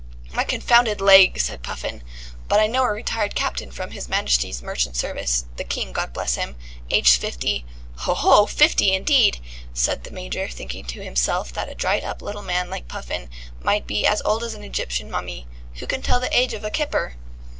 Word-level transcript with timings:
"My 0.33 0.43
confounded 0.43 0.99
leg!" 0.99 1.39
said 1.39 1.61
Puffin. 1.61 2.01
"But 2.47 2.59
I 2.59 2.65
know 2.65 2.81
a 2.85 2.89
retired 2.89 3.35
captain 3.35 3.69
from 3.69 3.91
His 3.91 4.09
Majesty's 4.09 4.63
merchant 4.63 4.95
service 4.97 5.45
the 5.57 5.63
King, 5.63 5.91
God 5.93 6.11
bless 6.11 6.33
him! 6.33 6.55
aged 6.89 7.21
fifty" 7.21 7.67
"Ho! 8.07 8.15
ho! 8.15 8.45
Fifty, 8.47 8.95
indeed!" 8.95 9.37
said 9.75 10.03
the 10.03 10.09
Major, 10.09 10.47
thinking 10.47 10.85
to 10.85 11.03
himself 11.03 11.53
that 11.53 11.69
a 11.69 11.75
dried 11.75 12.03
up 12.03 12.23
little 12.23 12.41
man 12.41 12.71
like 12.71 12.87
Puffin 12.87 13.29
might 13.61 13.85
be 13.85 14.07
as 14.07 14.23
old 14.25 14.43
as 14.43 14.55
an 14.55 14.63
Egyptian 14.63 15.11
mummy. 15.11 15.45
Who 15.75 15.85
can 15.85 16.01
tell 16.01 16.19
the 16.19 16.35
age 16.35 16.55
of 16.55 16.63
a 16.63 16.71
kipper? 16.71 17.17